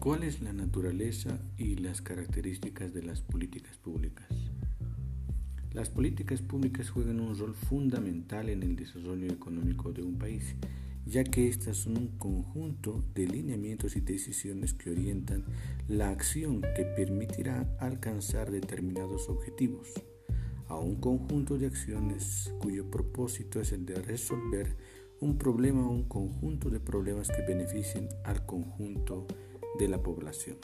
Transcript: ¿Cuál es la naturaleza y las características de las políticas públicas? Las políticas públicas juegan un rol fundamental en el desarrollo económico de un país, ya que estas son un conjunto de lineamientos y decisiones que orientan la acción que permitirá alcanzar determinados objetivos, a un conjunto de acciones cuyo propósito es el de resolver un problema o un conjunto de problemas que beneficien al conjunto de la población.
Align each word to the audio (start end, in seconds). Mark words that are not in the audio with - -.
¿Cuál 0.00 0.22
es 0.22 0.40
la 0.40 0.54
naturaleza 0.54 1.38
y 1.58 1.76
las 1.76 2.00
características 2.00 2.94
de 2.94 3.02
las 3.02 3.20
políticas 3.20 3.76
públicas? 3.76 4.26
Las 5.74 5.90
políticas 5.90 6.40
públicas 6.40 6.88
juegan 6.88 7.20
un 7.20 7.38
rol 7.38 7.54
fundamental 7.54 8.48
en 8.48 8.62
el 8.62 8.76
desarrollo 8.76 9.30
económico 9.30 9.92
de 9.92 10.02
un 10.02 10.16
país, 10.16 10.54
ya 11.04 11.22
que 11.22 11.48
estas 11.48 11.76
son 11.76 11.98
un 11.98 12.08
conjunto 12.16 13.04
de 13.14 13.26
lineamientos 13.26 13.94
y 13.94 14.00
decisiones 14.00 14.72
que 14.72 14.88
orientan 14.88 15.44
la 15.86 16.08
acción 16.08 16.62
que 16.74 16.86
permitirá 16.96 17.68
alcanzar 17.78 18.50
determinados 18.50 19.28
objetivos, 19.28 19.92
a 20.68 20.78
un 20.78 20.96
conjunto 20.96 21.58
de 21.58 21.66
acciones 21.66 22.54
cuyo 22.58 22.90
propósito 22.90 23.60
es 23.60 23.72
el 23.72 23.84
de 23.84 23.96
resolver 23.96 24.78
un 25.20 25.36
problema 25.36 25.86
o 25.86 25.90
un 25.90 26.04
conjunto 26.04 26.70
de 26.70 26.80
problemas 26.80 27.28
que 27.28 27.42
beneficien 27.42 28.08
al 28.24 28.46
conjunto 28.46 29.26
de 29.26 29.49
la 29.88 30.02
población. 30.02 30.58